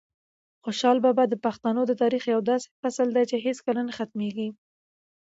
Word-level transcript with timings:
خوشحال 0.63 0.97
بابا 1.05 1.23
د 1.29 1.35
پښتنو 1.45 1.81
د 1.87 1.91
تاریخ 2.01 2.23
یو 2.33 2.41
داسې 2.49 2.67
فصل 2.81 3.07
دی 3.15 3.23
چې 3.31 3.37
هیڅکله 3.45 3.81
نه 3.87 3.93
ختمېږي. 3.97 4.49